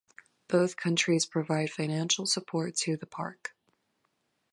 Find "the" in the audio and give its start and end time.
2.97-3.05